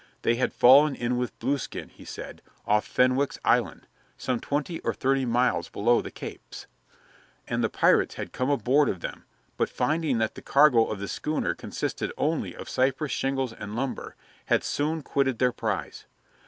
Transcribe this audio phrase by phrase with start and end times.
[0.23, 3.85] They had fallen in with Blueskin, he said, off Fenwick's Island
[4.17, 6.65] (some twenty or thirty miles below the capes),
[7.47, 9.25] and the pirates had come aboard of them;
[9.57, 14.15] but, finding that the cargo of the schooner consisted only of cypress shingles and lumber,
[14.47, 16.07] had soon quitted their prize.